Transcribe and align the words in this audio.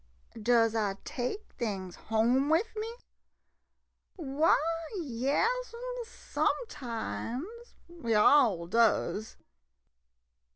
Does 0.33 0.73
I 0.73 0.95
take 1.05 1.53
things 1.59 1.95
home 1.95 2.49
wif 2.49 2.75
me? 2.75 2.91
Why, 4.15 4.57
yas 4.99 5.75
'm— 5.75 6.03
sometimes— 6.33 7.75
we 8.03 8.15
all 8.15 8.65
does. 8.65 9.37